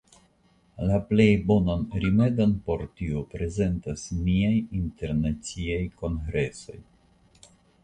[0.91, 6.83] La plej bonan rimedon por tio prezentas niaj internaciaj kongresoj.